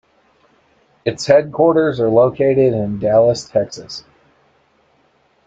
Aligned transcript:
Its 1.05 1.27
headquarters 1.27 1.99
are 1.99 2.09
located 2.09 2.73
in 2.73 2.97
Dallas, 2.97 3.47
Texas. 3.47 4.03